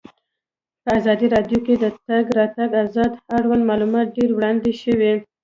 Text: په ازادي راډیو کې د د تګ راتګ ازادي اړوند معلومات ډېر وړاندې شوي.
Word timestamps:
په 0.83 0.89
ازادي 0.99 1.27
راډیو 1.35 1.59
کې 1.65 1.73
د 1.77 1.79
د 1.83 1.85
تګ 2.07 2.25
راتګ 2.39 2.71
ازادي 2.85 3.17
اړوند 3.37 3.63
معلومات 3.69 4.07
ډېر 4.17 4.29
وړاندې 4.33 4.71
شوي. 4.81 5.13